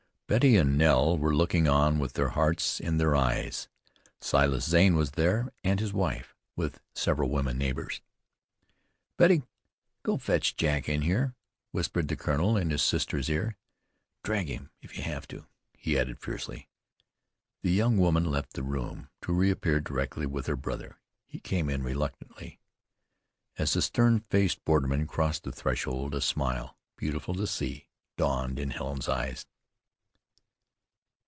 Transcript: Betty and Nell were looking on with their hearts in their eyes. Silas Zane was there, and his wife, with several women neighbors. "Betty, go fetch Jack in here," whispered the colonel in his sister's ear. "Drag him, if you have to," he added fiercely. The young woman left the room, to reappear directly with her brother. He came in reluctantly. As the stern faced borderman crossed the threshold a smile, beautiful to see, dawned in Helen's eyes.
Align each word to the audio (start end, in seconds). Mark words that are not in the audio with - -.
Betty 0.31 0.55
and 0.55 0.77
Nell 0.77 1.17
were 1.17 1.35
looking 1.35 1.67
on 1.67 1.99
with 1.99 2.13
their 2.13 2.29
hearts 2.29 2.79
in 2.79 2.95
their 2.95 3.17
eyes. 3.17 3.67
Silas 4.21 4.63
Zane 4.69 4.95
was 4.95 5.11
there, 5.11 5.51
and 5.61 5.77
his 5.77 5.91
wife, 5.91 6.33
with 6.55 6.79
several 6.95 7.29
women 7.29 7.57
neighbors. 7.57 7.99
"Betty, 9.17 9.43
go 10.03 10.15
fetch 10.15 10.55
Jack 10.55 10.87
in 10.87 11.01
here," 11.01 11.35
whispered 11.71 12.07
the 12.07 12.15
colonel 12.15 12.55
in 12.55 12.69
his 12.69 12.81
sister's 12.81 13.27
ear. 13.29 13.57
"Drag 14.23 14.47
him, 14.47 14.71
if 14.81 14.95
you 14.95 15.03
have 15.03 15.27
to," 15.27 15.47
he 15.77 15.99
added 15.99 16.17
fiercely. 16.17 16.69
The 17.61 17.71
young 17.71 17.97
woman 17.97 18.23
left 18.23 18.53
the 18.53 18.63
room, 18.63 19.09
to 19.23 19.33
reappear 19.33 19.81
directly 19.81 20.25
with 20.27 20.47
her 20.47 20.55
brother. 20.55 20.97
He 21.27 21.41
came 21.41 21.69
in 21.69 21.83
reluctantly. 21.83 22.57
As 23.57 23.73
the 23.73 23.81
stern 23.81 24.21
faced 24.29 24.63
borderman 24.63 25.07
crossed 25.07 25.43
the 25.43 25.51
threshold 25.51 26.15
a 26.15 26.21
smile, 26.21 26.77
beautiful 26.95 27.35
to 27.35 27.45
see, 27.45 27.89
dawned 28.15 28.59
in 28.59 28.69
Helen's 28.69 29.09
eyes. 29.09 29.45